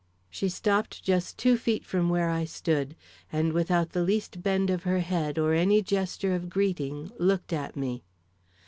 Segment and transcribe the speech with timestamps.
[0.31, 2.95] She stopped just two feet from where I stood,
[3.31, 7.75] and without the least bend of her head or any gesture of greeting, looked at
[7.75, 8.03] me.